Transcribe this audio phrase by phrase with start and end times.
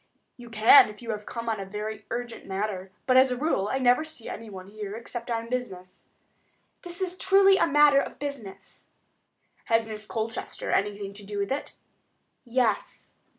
[0.35, 3.69] "You can, if you have come on a very urgent matter; but, as a rule,
[3.71, 6.07] I never see anyone here except on business."
[6.81, 8.85] "This is truly a matter of business."
[9.65, 11.73] "Has Miss Colchester anything to do with it?"
[12.43, 13.13] "Yes."